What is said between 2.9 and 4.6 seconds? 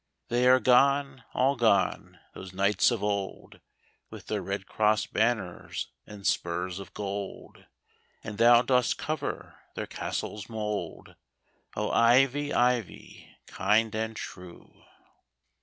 old. With their